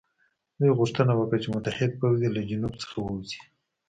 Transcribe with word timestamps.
دوی 0.59 0.71
غوښتنه 0.79 1.11
وکړه 1.15 1.37
چې 1.43 1.49
متحد 1.55 1.91
پوځ 1.99 2.15
دې 2.21 2.29
له 2.35 2.41
جنوب 2.49 2.73
څخه 2.81 2.95
ووځي. 2.99 3.39